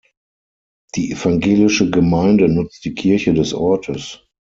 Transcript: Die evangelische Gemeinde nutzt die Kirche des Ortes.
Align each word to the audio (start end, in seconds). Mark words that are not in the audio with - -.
Die 0.95 1.11
evangelische 1.11 1.91
Gemeinde 1.91 2.49
nutzt 2.49 2.85
die 2.85 2.95
Kirche 2.95 3.35
des 3.35 3.53
Ortes. 3.53 4.25